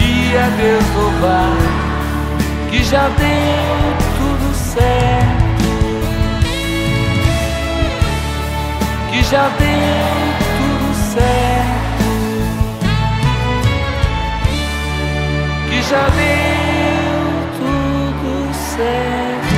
e 0.00 0.36
a 0.36 0.46
Deus 0.56 0.84
louvar 0.94 1.56
que 2.70 2.84
já 2.84 3.08
deu 3.08 3.96
tudo 4.16 4.54
certo. 4.54 5.62
Que 9.10 9.22
já 9.24 9.48
deu 9.58 10.21
já 15.92 16.08
deu 16.08 17.52
tudo 17.58 18.54
certo. 18.54 19.52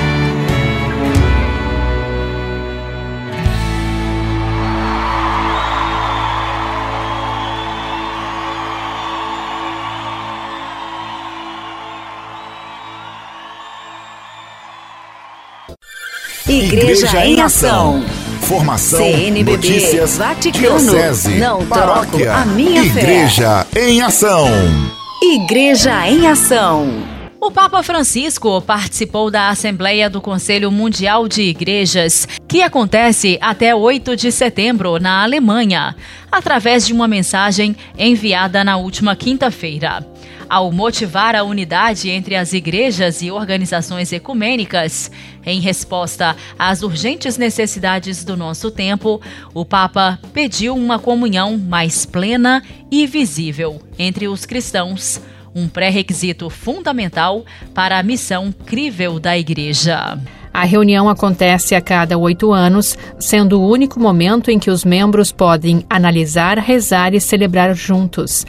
Igreja, 16.48 17.06
Igreja 17.06 17.26
em 17.26 17.40
Ação. 17.40 18.04
Formação, 18.42 18.98
CNBB, 18.98 19.52
notícias, 19.52 20.18
Vaticano, 20.18 20.78
diocese, 20.78 21.38
não 21.38 21.64
paróquia, 21.64 22.26
troco 22.26 22.40
a 22.40 22.44
minha 22.44 22.82
Igreja 22.84 23.66
fé. 23.72 23.88
em 23.88 24.02
Ação. 24.02 24.46
Igreja 25.26 26.06
em 26.06 26.28
Ação. 26.28 26.86
O 27.40 27.50
Papa 27.50 27.82
Francisco 27.82 28.60
participou 28.60 29.30
da 29.30 29.48
Assembleia 29.48 30.10
do 30.10 30.20
Conselho 30.20 30.70
Mundial 30.70 31.26
de 31.26 31.40
Igrejas, 31.40 32.28
que 32.46 32.60
acontece 32.60 33.38
até 33.40 33.74
8 33.74 34.16
de 34.16 34.30
setembro 34.30 34.98
na 35.00 35.22
Alemanha, 35.22 35.96
através 36.30 36.86
de 36.86 36.92
uma 36.92 37.08
mensagem 37.08 37.74
enviada 37.98 38.62
na 38.62 38.76
última 38.76 39.16
quinta-feira 39.16 40.06
ao 40.48 40.70
motivar 40.72 41.34
a 41.34 41.42
unidade 41.42 42.10
entre 42.10 42.36
as 42.36 42.52
igrejas 42.52 43.22
e 43.22 43.30
organizações 43.30 44.12
ecumênicas. 44.12 45.10
Em 45.44 45.60
resposta 45.60 46.36
às 46.58 46.82
urgentes 46.82 47.36
necessidades 47.36 48.24
do 48.24 48.36
nosso 48.36 48.70
tempo, 48.70 49.20
o 49.52 49.64
Papa 49.64 50.18
pediu 50.32 50.74
uma 50.74 50.98
comunhão 50.98 51.56
mais 51.58 52.06
plena 52.06 52.62
e 52.90 53.06
visível 53.06 53.80
entre 53.98 54.28
os 54.28 54.46
cristãos, 54.46 55.20
um 55.54 55.68
pré-requisito 55.68 56.50
fundamental 56.50 57.44
para 57.72 57.98
a 57.98 58.02
missão 58.02 58.52
crível 58.64 59.20
da 59.20 59.38
Igreja. 59.38 60.18
A 60.54 60.64
reunião 60.64 61.08
acontece 61.08 61.74
a 61.74 61.80
cada 61.80 62.16
oito 62.16 62.52
anos, 62.52 62.96
sendo 63.18 63.60
o 63.60 63.68
único 63.68 63.98
momento 63.98 64.52
em 64.52 64.58
que 64.58 64.70
os 64.70 64.84
membros 64.84 65.32
podem 65.32 65.84
analisar, 65.90 66.58
rezar 66.58 67.12
e 67.12 67.20
celebrar 67.20 67.74
juntos. 67.74 68.46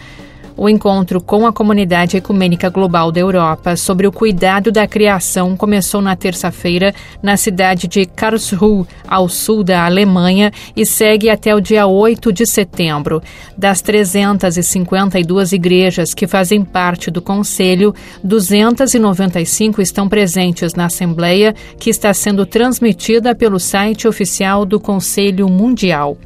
O 0.57 0.69
encontro 0.69 1.19
com 1.19 1.45
a 1.45 1.51
comunidade 1.51 2.15
ecumênica 2.15 2.69
global 2.69 3.11
da 3.11 3.19
Europa 3.19 3.75
sobre 3.75 4.07
o 4.07 4.11
cuidado 4.11 4.71
da 4.71 4.87
criação 4.87 5.57
começou 5.57 6.01
na 6.01 6.15
terça-feira 6.15 6.95
na 7.21 7.35
cidade 7.35 7.89
de 7.89 8.05
Karlsruhe, 8.05 8.87
ao 9.05 9.27
sul 9.27 9.65
da 9.65 9.85
Alemanha, 9.85 10.53
e 10.73 10.85
segue 10.85 11.29
até 11.29 11.53
o 11.53 11.59
dia 11.59 11.85
8 11.87 12.31
de 12.31 12.45
setembro. 12.45 13.21
Das 13.57 13.81
352 13.81 15.51
igrejas 15.51 16.13
que 16.13 16.25
fazem 16.25 16.63
parte 16.63 17.11
do 17.11 17.21
Conselho, 17.21 17.93
295 18.23 19.81
estão 19.81 20.07
presentes 20.07 20.73
na 20.73 20.85
Assembleia, 20.85 21.53
que 21.77 21.89
está 21.89 22.13
sendo 22.13 22.45
transmitida 22.45 23.35
pelo 23.35 23.59
site 23.59 24.07
oficial 24.07 24.65
do 24.65 24.79
Conselho 24.79 25.49
Mundial. 25.49 26.17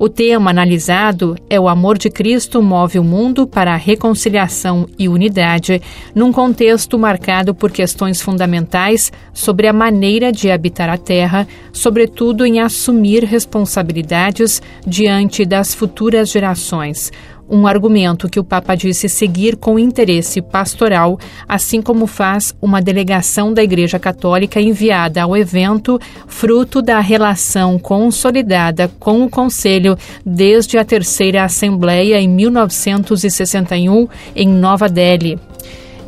O 0.00 0.08
tema 0.08 0.50
analisado 0.50 1.36
é 1.50 1.58
o 1.58 1.68
amor 1.68 1.98
de 1.98 2.08
Cristo 2.08 2.62
move 2.62 3.00
o 3.00 3.04
mundo 3.04 3.48
para 3.48 3.74
a 3.74 3.76
reconciliação 3.76 4.88
e 4.96 5.08
unidade, 5.08 5.82
num 6.14 6.32
contexto 6.32 6.96
marcado 6.96 7.52
por 7.52 7.72
questões 7.72 8.22
fundamentais 8.22 9.10
sobre 9.34 9.66
a 9.66 9.72
maneira 9.72 10.30
de 10.30 10.52
habitar 10.52 10.88
a 10.88 10.96
terra, 10.96 11.48
sobretudo 11.72 12.46
em 12.46 12.60
assumir 12.60 13.24
responsabilidades 13.24 14.62
diante 14.86 15.44
das 15.44 15.74
futuras 15.74 16.30
gerações 16.30 17.10
um 17.48 17.66
argumento 17.66 18.28
que 18.28 18.38
o 18.38 18.44
Papa 18.44 18.74
disse 18.74 19.08
seguir 19.08 19.56
com 19.56 19.78
interesse 19.78 20.42
pastoral, 20.42 21.18
assim 21.48 21.80
como 21.80 22.06
faz 22.06 22.54
uma 22.60 22.80
delegação 22.80 23.52
da 23.52 23.62
Igreja 23.62 23.98
Católica 23.98 24.60
enviada 24.60 25.22
ao 25.22 25.36
evento, 25.36 25.98
fruto 26.26 26.82
da 26.82 27.00
relação 27.00 27.78
consolidada 27.78 28.90
com 28.98 29.24
o 29.24 29.30
Conselho 29.30 29.96
desde 30.24 30.78
a 30.78 30.84
terceira 30.84 31.44
Assembleia 31.44 32.20
em 32.20 32.28
1961 32.28 34.08
em 34.34 34.48
Nova 34.48 34.88
Delhi. 34.88 35.38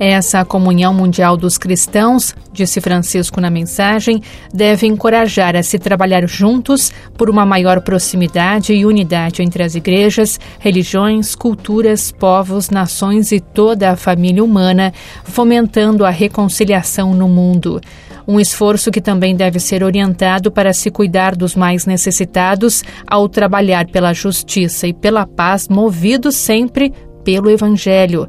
Essa 0.02 0.46
comunhão 0.46 0.94
mundial 0.94 1.36
dos 1.36 1.58
cristãos, 1.58 2.34
disse 2.50 2.80
Francisco 2.80 3.38
na 3.38 3.50
mensagem, 3.50 4.22
deve 4.50 4.86
encorajar 4.86 5.54
a 5.54 5.62
se 5.62 5.78
trabalhar 5.78 6.26
juntos 6.26 6.90
por 7.18 7.28
uma 7.28 7.44
maior 7.44 7.82
proximidade 7.82 8.72
e 8.72 8.86
unidade 8.86 9.42
entre 9.42 9.62
as 9.62 9.74
igrejas, 9.74 10.40
religiões, 10.58 11.34
culturas, 11.34 12.10
povos, 12.10 12.70
nações 12.70 13.30
e 13.30 13.40
toda 13.40 13.90
a 13.90 13.96
família 13.96 14.42
humana, 14.42 14.90
fomentando 15.22 16.06
a 16.06 16.10
reconciliação 16.10 17.12
no 17.12 17.28
mundo. 17.28 17.78
Um 18.26 18.40
esforço 18.40 18.90
que 18.90 19.02
também 19.02 19.36
deve 19.36 19.60
ser 19.60 19.84
orientado 19.84 20.50
para 20.50 20.72
se 20.72 20.90
cuidar 20.90 21.36
dos 21.36 21.54
mais 21.54 21.84
necessitados 21.84 22.82
ao 23.06 23.28
trabalhar 23.28 23.86
pela 23.88 24.14
justiça 24.14 24.86
e 24.86 24.94
pela 24.94 25.26
paz, 25.26 25.68
movido 25.68 26.32
sempre 26.32 26.90
pelo 27.22 27.50
Evangelho. 27.50 28.26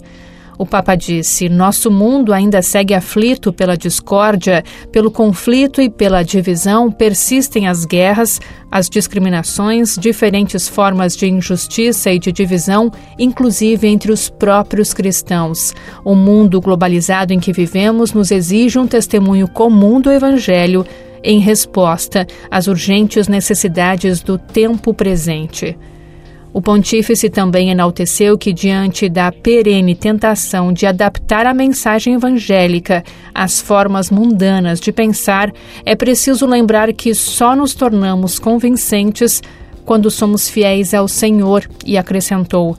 O 0.62 0.66
Papa 0.68 0.94
disse: 0.94 1.50
Nosso 1.50 1.90
mundo 1.90 2.32
ainda 2.32 2.62
segue 2.62 2.94
aflito 2.94 3.52
pela 3.52 3.76
discórdia, 3.76 4.64
pelo 4.92 5.10
conflito 5.10 5.82
e 5.82 5.90
pela 5.90 6.22
divisão, 6.22 6.92
persistem 6.92 7.68
as 7.68 7.84
guerras, 7.84 8.40
as 8.70 8.88
discriminações, 8.88 9.98
diferentes 9.98 10.68
formas 10.68 11.18
de 11.18 11.26
injustiça 11.26 12.12
e 12.12 12.20
de 12.20 12.32
divisão, 12.32 12.92
inclusive 13.18 13.88
entre 13.88 14.12
os 14.12 14.30
próprios 14.30 14.94
cristãos. 14.94 15.74
O 16.06 16.14
mundo 16.14 16.62
globalizado 16.62 17.34
em 17.34 17.40
que 17.40 17.52
vivemos 17.52 18.14
nos 18.14 18.30
exige 18.30 18.78
um 18.78 18.86
testemunho 18.86 19.48
comum 19.48 20.00
do 20.00 20.12
Evangelho 20.12 20.86
em 21.24 21.40
resposta 21.40 22.28
às 22.52 22.68
urgentes 22.68 23.28
necessidades 23.28 24.22
do 24.22 24.38
tempo 24.38 24.94
presente. 24.94 25.76
O 26.54 26.62
pontífice 26.62 27.30
também 27.30 27.70
enalteceu 27.70 28.38
que, 28.38 28.52
diante 28.52 29.08
da 29.08 29.32
perene 29.32 29.96
tentação 29.96 30.74
de 30.74 30.86
adaptar 30.86 31.46
a 31.46 31.54
mensagem 31.54 32.16
evangélica 32.16 33.04
às 33.34 33.62
formas 33.62 34.12
mundanas 34.12 34.80
de 34.80 34.92
pensar, 34.92 35.54
é 35.86 35.96
preciso 35.96 36.46
lembrar 36.46 36.92
que 36.92 37.16
só 37.16 37.56
nos 37.56 37.74
tornamos 37.74 38.38
convincentes 38.38 39.42
quando 39.86 40.12
somos 40.12 40.50
fiéis 40.50 40.94
ao 40.94 41.08
Senhor, 41.08 41.68
e 41.86 41.98
acrescentou. 41.98 42.78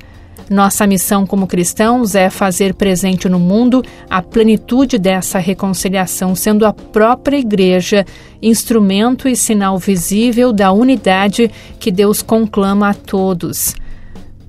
Nossa 0.52 0.86
missão 0.86 1.26
como 1.26 1.46
cristãos 1.46 2.14
é 2.14 2.28
fazer 2.28 2.74
presente 2.74 3.26
no 3.26 3.40
mundo 3.40 3.82
a 4.10 4.20
plenitude 4.20 4.98
dessa 4.98 5.38
reconciliação, 5.38 6.34
sendo 6.34 6.66
a 6.66 6.74
própria 6.74 7.38
Igreja 7.38 8.04
instrumento 8.42 9.26
e 9.26 9.34
sinal 9.34 9.78
visível 9.78 10.52
da 10.52 10.70
unidade 10.70 11.50
que 11.80 11.90
Deus 11.90 12.20
conclama 12.20 12.90
a 12.90 12.94
todos. 12.94 13.74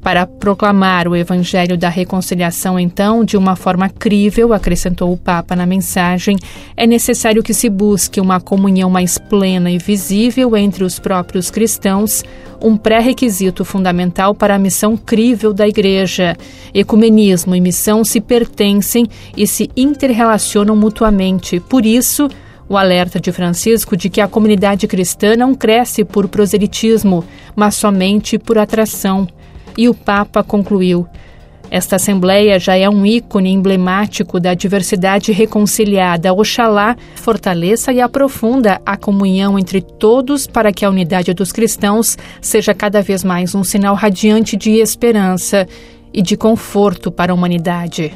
Para 0.03 0.27
proclamar 0.27 1.07
o 1.07 1.15
Evangelho 1.15 1.77
da 1.77 1.87
Reconciliação, 1.87 2.77
então, 2.77 3.23
de 3.23 3.37
uma 3.37 3.55
forma 3.55 3.87
crível, 3.87 4.51
acrescentou 4.51 5.13
o 5.13 5.17
Papa 5.17 5.55
na 5.55 5.65
mensagem, 5.65 6.37
é 6.75 6.85
necessário 6.85 7.41
que 7.41 7.53
se 7.53 7.69
busque 7.69 8.19
uma 8.19 8.41
comunhão 8.41 8.89
mais 8.89 9.17
plena 9.17 9.71
e 9.71 9.77
visível 9.77 10.57
entre 10.57 10.83
os 10.83 10.99
próprios 10.99 11.49
cristãos, 11.49 12.21
um 12.61 12.75
pré-requisito 12.75 13.63
fundamental 13.63 14.35
para 14.35 14.55
a 14.55 14.59
missão 14.59 14.97
crível 14.97 15.53
da 15.53 15.65
Igreja. 15.65 16.35
Ecumenismo 16.73 17.55
e 17.55 17.61
missão 17.61 18.03
se 18.03 18.19
pertencem 18.19 19.07
e 19.37 19.47
se 19.47 19.69
interrelacionam 19.75 20.75
mutuamente. 20.75 21.61
Por 21.61 21.85
isso, 21.85 22.27
o 22.67 22.75
alerta 22.75 23.21
de 23.21 23.31
Francisco 23.31 23.95
de 23.95 24.09
que 24.09 24.19
a 24.19 24.27
comunidade 24.27 24.85
cristã 24.85 25.37
não 25.37 25.55
cresce 25.55 26.03
por 26.03 26.27
proselitismo, 26.27 27.23
mas 27.55 27.75
somente 27.75 28.37
por 28.37 28.57
atração. 28.57 29.27
E 29.77 29.89
o 29.89 29.93
Papa 29.93 30.43
concluiu: 30.43 31.07
esta 31.73 31.95
Assembleia 31.95 32.59
já 32.59 32.75
é 32.75 32.87
um 32.87 33.03
ícone 33.03 33.51
emblemático 33.51 34.39
da 34.39 34.53
diversidade 34.53 35.31
reconciliada. 35.31 36.31
Oxalá 36.31 36.95
fortaleça 37.15 37.91
e 37.91 37.99
aprofunda 37.99 38.79
a 38.85 38.95
comunhão 38.95 39.57
entre 39.57 39.81
todos 39.81 40.45
para 40.45 40.71
que 40.71 40.85
a 40.85 40.89
unidade 40.91 41.33
dos 41.33 41.51
cristãos 41.51 42.15
seja 42.39 42.75
cada 42.75 43.01
vez 43.01 43.23
mais 43.23 43.55
um 43.55 43.63
sinal 43.63 43.95
radiante 43.95 44.55
de 44.55 44.73
esperança 44.73 45.67
e 46.13 46.21
de 46.21 46.37
conforto 46.37 47.11
para 47.11 47.31
a 47.31 47.35
humanidade. 47.35 48.13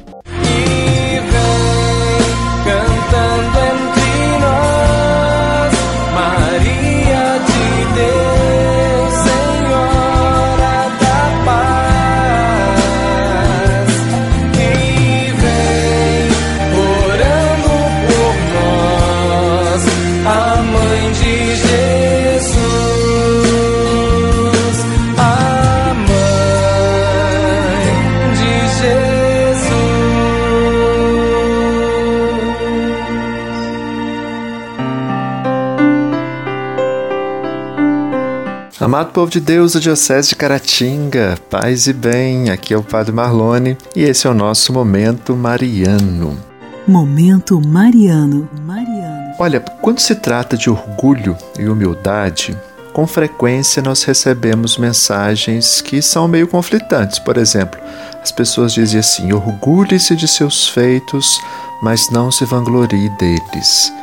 Amado 38.98 39.12
povo 39.12 39.30
de 39.30 39.40
Deus, 39.40 39.76
a 39.76 39.80
Diocese 39.80 40.30
de 40.30 40.36
Caratinga, 40.36 41.38
paz 41.52 41.86
e 41.86 41.94
bem, 41.94 42.50
aqui 42.50 42.74
é 42.74 42.78
o 42.78 42.82
Padre 42.82 43.14
Marlone 43.14 43.78
e 43.96 44.02
esse 44.02 44.26
é 44.26 44.30
o 44.32 44.34
nosso 44.34 44.74
Momento 44.74 45.36
Mariano. 45.36 46.36
Momento 46.88 47.62
Mariano. 47.62 48.50
Mariano. 48.66 49.36
Olha, 49.38 49.60
quando 49.60 50.00
se 50.00 50.16
trata 50.16 50.58
de 50.58 50.68
orgulho 50.68 51.38
e 51.60 51.68
humildade, 51.68 52.58
com 52.92 53.06
frequência 53.06 53.84
nós 53.84 54.04
recebemos 54.04 54.80
mensagens 54.80 55.80
que 55.80 56.02
são 56.02 56.28
meio 56.28 56.48
conflitantes. 56.48 57.20
Por 57.20 57.38
exemplo, 57.38 57.80
as 58.20 58.32
pessoas 58.32 58.74
dizem 58.74 59.00
assim: 59.00 59.32
orgulhe-se 59.32 60.16
de 60.16 60.28
seus 60.28 60.68
feitos, 60.70 61.40
mas 61.84 62.10
não 62.10 62.32
se 62.32 62.46
vanglorie 62.46 63.10
deles. 63.20 63.94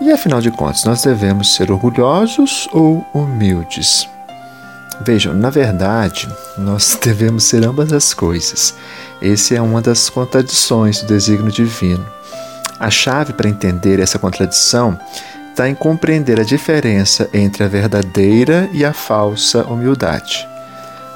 E 0.00 0.12
afinal 0.12 0.40
de 0.40 0.52
contas, 0.52 0.84
nós 0.84 1.02
devemos 1.02 1.56
ser 1.56 1.72
orgulhosos 1.72 2.68
ou 2.72 3.04
humildes? 3.12 4.08
Vejam, 5.00 5.32
na 5.32 5.50
verdade, 5.50 6.28
nós 6.56 6.98
devemos 7.02 7.44
ser 7.44 7.64
ambas 7.64 7.92
as 7.92 8.12
coisas. 8.12 8.74
Essa 9.22 9.54
é 9.54 9.60
uma 9.60 9.80
das 9.80 10.10
contradições 10.10 11.00
do 11.00 11.06
desígnio 11.06 11.52
divino. 11.52 12.04
A 12.78 12.90
chave 12.90 13.32
para 13.32 13.48
entender 13.48 14.00
essa 14.00 14.18
contradição 14.18 14.98
está 15.50 15.68
em 15.68 15.74
compreender 15.74 16.38
a 16.38 16.44
diferença 16.44 17.28
entre 17.32 17.64
a 17.64 17.68
verdadeira 17.68 18.68
e 18.72 18.84
a 18.84 18.92
falsa 18.92 19.64
humildade. 19.64 20.46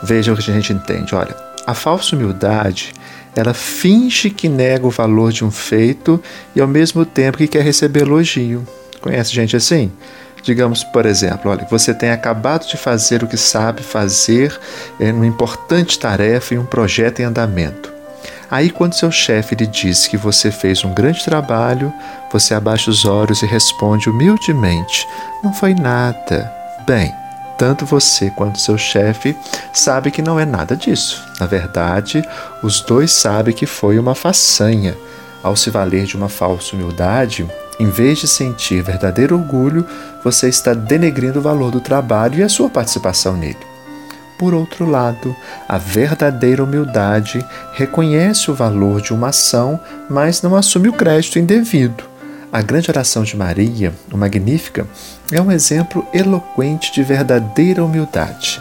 Vejam 0.02 0.34
o 0.34 0.36
que 0.36 0.50
a 0.50 0.54
gente 0.54 0.72
entende. 0.72 1.14
Olha, 1.14 1.36
a 1.64 1.74
falsa 1.74 2.16
humildade 2.16 2.92
ela 3.34 3.54
finge 3.54 4.30
que 4.30 4.48
nega 4.48 4.86
o 4.86 4.90
valor 4.90 5.32
de 5.32 5.44
um 5.44 5.50
feito 5.50 6.22
e 6.54 6.60
ao 6.60 6.68
mesmo 6.68 7.04
tempo 7.04 7.38
que 7.38 7.48
quer 7.48 7.62
receber 7.62 8.02
elogio. 8.02 8.66
Conhece 9.00 9.32
gente 9.32 9.56
assim? 9.56 9.90
Digamos, 10.42 10.83
por 10.83 11.07
exemplo, 11.07 11.50
olha, 11.50 11.66
você 11.70 11.94
tem 11.94 12.11
acabado 12.11 12.66
de 12.66 12.76
fazer 12.76 13.22
o 13.22 13.28
que 13.28 13.37
sabe 13.37 13.83
fazer 13.83 14.59
em 14.98 15.12
uma 15.12 15.26
importante 15.26 15.98
tarefa 15.98 16.55
e 16.55 16.59
um 16.59 16.66
projeto 16.66 17.20
em 17.20 17.24
andamento. 17.24 17.92
Aí, 18.50 18.68
quando 18.68 18.92
seu 18.92 19.11
chefe 19.11 19.55
lhe 19.55 19.66
diz 19.66 20.07
que 20.07 20.16
você 20.16 20.50
fez 20.50 20.85
um 20.85 20.92
grande 20.92 21.24
trabalho, 21.24 21.90
você 22.31 22.52
abaixa 22.52 22.90
os 22.90 23.05
olhos 23.07 23.42
e 23.42 23.46
responde 23.46 24.11
humildemente: 24.11 25.07
Não 25.42 25.55
foi 25.55 25.74
nada. 25.74 26.52
Bem, 26.87 27.14
tanto 27.57 27.87
você 27.87 28.28
quanto 28.31 28.61
seu 28.61 28.76
chefe 28.76 29.35
sabe 29.72 30.11
que 30.11 30.20
não 30.20 30.38
é 30.38 30.44
nada 30.44 30.76
disso. 30.76 31.24
Na 31.38 31.46
verdade, 31.46 32.22
os 32.62 32.81
dois 32.81 33.12
sabem 33.12 33.55
que 33.55 33.66
foi 33.66 33.98
uma 33.98 34.14
façanha. 34.14 34.94
Ao 35.42 35.57
se 35.57 35.70
valer 35.70 36.05
de 36.05 36.16
uma 36.16 36.28
falsa 36.28 36.76
humildade, 36.76 37.48
em 37.82 37.90
vez 37.90 38.20
de 38.20 38.28
sentir 38.28 38.80
verdadeiro 38.80 39.36
orgulho, 39.36 39.84
você 40.22 40.48
está 40.48 40.72
denegrindo 40.72 41.40
o 41.40 41.42
valor 41.42 41.72
do 41.72 41.80
trabalho 41.80 42.38
e 42.38 42.42
a 42.44 42.48
sua 42.48 42.70
participação 42.70 43.36
nele. 43.36 43.58
por 44.38 44.54
outro 44.54 44.88
lado, 44.88 45.36
a 45.68 45.78
verdadeira 45.78 46.64
humildade 46.64 47.44
reconhece 47.74 48.50
o 48.50 48.54
valor 48.54 49.00
de 49.00 49.12
uma 49.12 49.28
ação, 49.28 49.80
mas 50.10 50.42
não 50.42 50.56
assume 50.56 50.88
o 50.88 50.92
crédito 50.92 51.38
indevido. 51.38 52.04
A 52.52 52.60
grande 52.60 52.90
oração 52.90 53.22
de 53.22 53.36
Maria, 53.36 53.92
o 54.12 54.16
Magnífica, 54.16 54.86
é 55.30 55.40
um 55.40 55.50
exemplo 55.50 56.04
eloquente 56.12 56.92
de 56.92 57.04
verdadeira 57.04 57.84
humildade. 57.84 58.60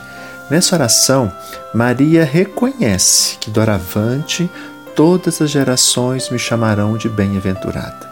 Nessa 0.52 0.76
oração, 0.76 1.32
Maria 1.74 2.24
reconhece 2.24 3.38
que 3.40 3.50
doravante 3.50 4.50
todas 4.96 5.42
as 5.42 5.50
gerações 5.50 6.30
me 6.30 6.38
chamarão 6.38 6.96
de 6.96 7.10
bem-aventurada. 7.10 8.11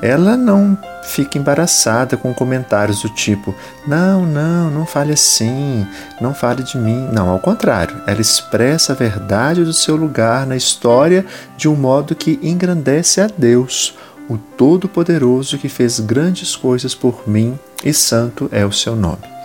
Ela 0.00 0.36
não 0.36 0.78
fica 1.02 1.38
embaraçada 1.38 2.16
com 2.16 2.32
comentários 2.32 3.02
do 3.02 3.08
tipo: 3.08 3.54
não, 3.86 4.24
não, 4.24 4.70
não 4.70 4.86
fale 4.86 5.12
assim, 5.12 5.86
não 6.20 6.34
fale 6.34 6.62
de 6.62 6.78
mim. 6.78 7.08
Não, 7.12 7.28
ao 7.28 7.38
contrário, 7.38 8.00
ela 8.06 8.20
expressa 8.20 8.92
a 8.92 8.96
verdade 8.96 9.64
do 9.64 9.72
seu 9.72 9.96
lugar 9.96 10.46
na 10.46 10.56
história 10.56 11.26
de 11.56 11.68
um 11.68 11.74
modo 11.74 12.14
que 12.14 12.38
engrandece 12.42 13.20
a 13.20 13.26
Deus, 13.26 13.96
o 14.28 14.36
Todo-Poderoso 14.36 15.58
que 15.58 15.68
fez 15.68 15.98
grandes 16.00 16.54
coisas 16.54 16.94
por 16.94 17.28
mim, 17.28 17.58
e 17.84 17.92
santo 17.92 18.48
é 18.52 18.64
o 18.64 18.72
seu 18.72 18.94
nome. 18.94 19.37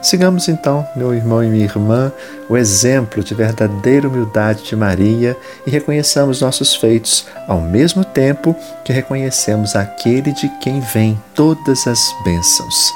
Sigamos 0.00 0.48
então, 0.48 0.86
meu 0.94 1.12
irmão 1.12 1.42
e 1.42 1.48
minha 1.48 1.64
irmã, 1.64 2.12
o 2.48 2.56
exemplo 2.56 3.22
de 3.22 3.34
verdadeira 3.34 4.08
humildade 4.08 4.62
de 4.62 4.76
Maria 4.76 5.36
e 5.66 5.70
reconheçamos 5.70 6.40
nossos 6.40 6.74
feitos, 6.76 7.26
ao 7.48 7.60
mesmo 7.60 8.04
tempo 8.04 8.54
que 8.84 8.92
reconhecemos 8.92 9.74
aquele 9.74 10.32
de 10.32 10.48
quem 10.60 10.80
vem 10.80 11.20
todas 11.34 11.86
as 11.86 11.98
bênçãos. 12.24 12.92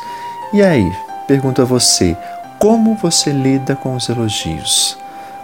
E 0.53 0.63
aí, 0.63 0.91
pergunto 1.27 1.61
a 1.61 1.65
você, 1.65 2.17
como 2.59 2.95
você 2.95 3.31
lida 3.33 3.75
com 3.75 3.97
os 3.97 4.09
elogios? 4.09 4.97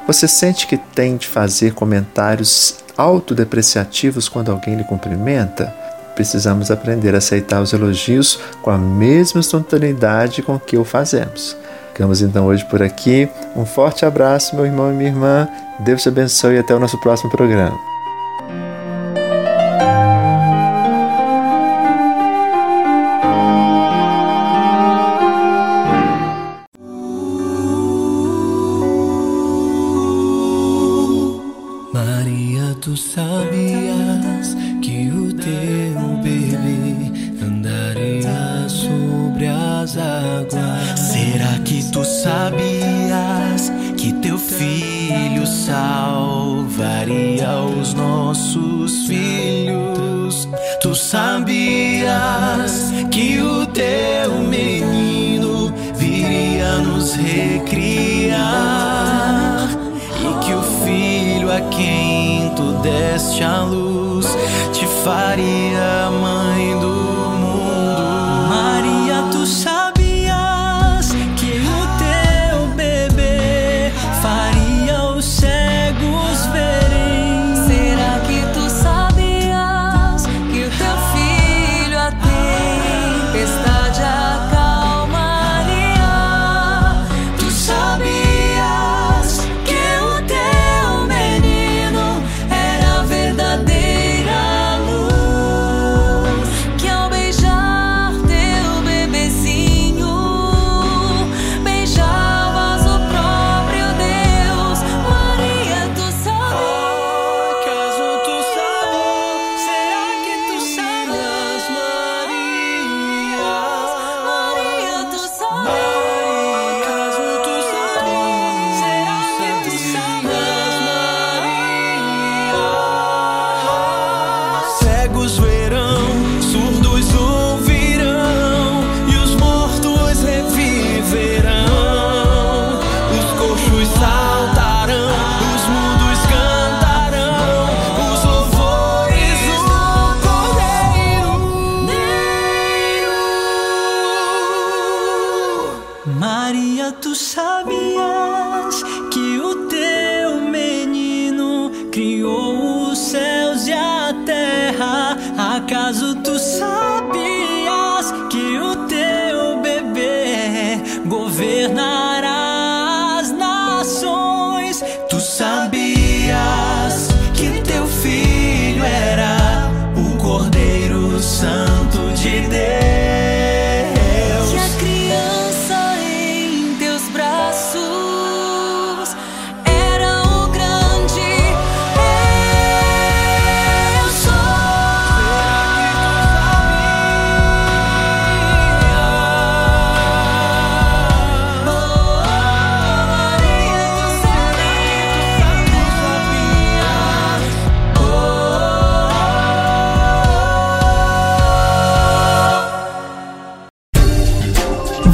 Você 0.07 0.29
sente 0.29 0.67
que 0.67 0.77
tem 0.77 1.17
de 1.17 1.27
fazer 1.27 1.75
comentários 1.75 2.77
autodepreciativos 2.97 4.29
quando 4.29 4.53
alguém 4.53 4.77
lhe 4.77 4.85
cumprimenta? 4.85 5.75
Precisamos 6.19 6.69
aprender 6.69 7.15
a 7.15 7.19
aceitar 7.19 7.63
os 7.63 7.73
elogios 7.73 8.41
com 8.61 8.73
a 8.73 8.77
mesma 8.77 9.39
espontaneidade 9.39 10.43
com 10.43 10.59
que 10.59 10.77
o 10.77 10.83
fazemos. 10.83 11.57
Ficamos 11.93 12.21
então 12.21 12.47
hoje 12.47 12.65
por 12.65 12.83
aqui. 12.83 13.29
Um 13.55 13.65
forte 13.65 14.05
abraço, 14.05 14.57
meu 14.57 14.67
irmão 14.67 14.91
e 14.91 14.97
minha 14.97 15.11
irmã. 15.11 15.49
Deus 15.79 16.03
te 16.03 16.09
abençoe 16.09 16.57
e 16.57 16.59
até 16.59 16.75
o 16.75 16.81
nosso 16.81 16.99
próximo 16.99 17.31
programa. 17.31 17.88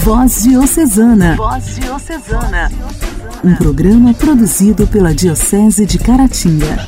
Voz 0.04 0.42
Diocesana. 0.42 1.34
Voz 1.34 1.76
Diocesana. 1.76 2.70
Um 3.42 3.56
programa 3.56 4.12
produzido 4.12 4.86
pela 4.86 5.14
Diocese 5.14 5.86
de 5.86 5.98
Caratinga. 5.98 6.86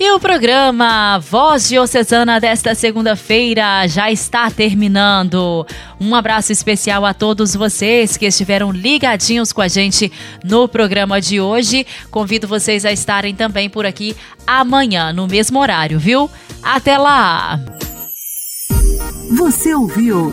E 0.00 0.10
o 0.10 0.18
programa 0.18 1.18
Voz 1.18 1.68
Diocesana 1.68 2.40
desta 2.40 2.74
segunda-feira 2.74 3.86
já 3.88 4.10
está 4.10 4.50
terminando. 4.50 5.66
Um 6.00 6.14
abraço 6.14 6.50
especial 6.50 7.04
a 7.04 7.12
todos 7.12 7.54
vocês 7.54 8.16
que 8.16 8.24
estiveram 8.24 8.72
ligadinhos 8.72 9.52
com 9.52 9.60
a 9.60 9.68
gente 9.68 10.10
no 10.42 10.66
programa 10.66 11.20
de 11.20 11.42
hoje. 11.42 11.86
Convido 12.10 12.48
vocês 12.48 12.86
a 12.86 12.90
estarem 12.90 13.34
também 13.34 13.68
por 13.68 13.84
aqui 13.84 14.16
amanhã, 14.46 15.12
no 15.12 15.28
mesmo 15.28 15.60
horário, 15.60 15.98
viu? 15.98 16.30
Até 16.62 16.96
lá! 16.96 17.60
Você 19.36 19.74
ouviu 19.74 20.32